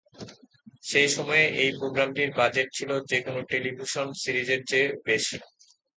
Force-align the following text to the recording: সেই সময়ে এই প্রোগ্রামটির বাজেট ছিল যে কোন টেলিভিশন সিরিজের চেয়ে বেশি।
সেই 0.83 1.09
সময়ে 1.09 1.45
এই 1.61 1.71
প্রোগ্রামটির 1.79 2.31
বাজেট 2.31 2.67
ছিল 2.73 2.89
যে 3.09 3.17
কোন 3.25 3.35
টেলিভিশন 3.51 4.07
সিরিজের 4.21 4.61
চেয়ে 4.65 4.87
বেশি। 5.05 5.37